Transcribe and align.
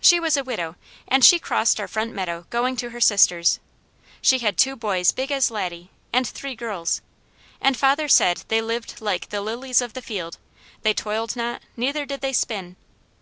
She 0.00 0.18
was 0.18 0.38
a 0.38 0.42
widow 0.44 0.76
and 1.06 1.22
she 1.22 1.38
crossed 1.38 1.78
our 1.78 1.86
front 1.86 2.14
meadow 2.14 2.46
going 2.48 2.74
to 2.76 2.88
her 2.88 3.02
sister's. 3.02 3.60
She 4.22 4.38
had 4.38 4.56
two 4.56 4.76
boys 4.76 5.12
big 5.12 5.30
as 5.30 5.50
Laddie, 5.50 5.90
and 6.10 6.26
three 6.26 6.54
girls, 6.54 7.02
and 7.60 7.76
father 7.76 8.08
said 8.08 8.44
they 8.48 8.62
lived 8.62 9.02
like 9.02 9.28
"the 9.28 9.42
lilies 9.42 9.82
of 9.82 9.92
the 9.92 10.00
field; 10.00 10.38
they 10.80 10.94
toiled 10.94 11.36
not, 11.36 11.60
neither 11.76 12.06
did 12.06 12.22
they 12.22 12.32
spin." 12.32 12.76